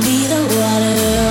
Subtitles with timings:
[0.00, 1.23] baby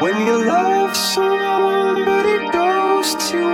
[0.00, 3.49] When you love someone but it goes to